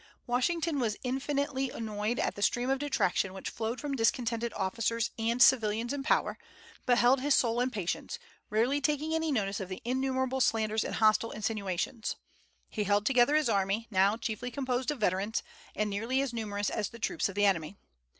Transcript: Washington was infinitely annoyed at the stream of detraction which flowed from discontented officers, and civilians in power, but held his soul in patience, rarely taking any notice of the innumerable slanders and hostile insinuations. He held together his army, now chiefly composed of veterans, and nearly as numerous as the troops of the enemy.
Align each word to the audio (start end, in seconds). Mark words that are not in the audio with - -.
Washington 0.25 0.79
was 0.79 0.97
infinitely 1.03 1.69
annoyed 1.69 2.17
at 2.17 2.33
the 2.33 2.41
stream 2.41 2.71
of 2.71 2.79
detraction 2.79 3.33
which 3.35 3.51
flowed 3.51 3.79
from 3.79 3.93
discontented 3.95 4.51
officers, 4.53 5.11
and 5.19 5.39
civilians 5.43 5.93
in 5.93 6.01
power, 6.01 6.39
but 6.87 6.97
held 6.97 7.21
his 7.21 7.35
soul 7.35 7.59
in 7.59 7.69
patience, 7.69 8.17
rarely 8.49 8.81
taking 8.81 9.13
any 9.13 9.31
notice 9.31 9.59
of 9.59 9.69
the 9.69 9.79
innumerable 9.85 10.41
slanders 10.41 10.83
and 10.83 10.95
hostile 10.95 11.29
insinuations. 11.29 12.15
He 12.67 12.85
held 12.85 13.05
together 13.05 13.35
his 13.35 13.47
army, 13.47 13.87
now 13.91 14.17
chiefly 14.17 14.49
composed 14.49 14.89
of 14.89 14.99
veterans, 14.99 15.43
and 15.75 15.87
nearly 15.87 16.19
as 16.19 16.33
numerous 16.33 16.71
as 16.71 16.89
the 16.89 16.97
troops 16.97 17.29
of 17.29 17.35
the 17.35 17.45
enemy. 17.45 17.77